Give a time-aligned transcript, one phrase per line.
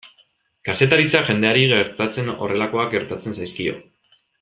[0.69, 3.81] Kazetaritza jendeari gertatzen horrelakoak gertatzen zaizkio.